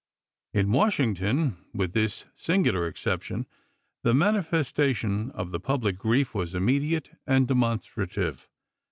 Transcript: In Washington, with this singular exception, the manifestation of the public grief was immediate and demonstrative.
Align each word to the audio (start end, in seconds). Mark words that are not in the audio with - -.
In 0.51 0.71
Washington, 0.71 1.57
with 1.75 1.93
this 1.93 2.25
singular 2.35 2.87
exception, 2.87 3.45
the 4.01 4.15
manifestation 4.15 5.29
of 5.33 5.51
the 5.51 5.59
public 5.59 5.99
grief 5.99 6.33
was 6.33 6.55
immediate 6.55 7.11
and 7.27 7.47
demonstrative. 7.47 8.49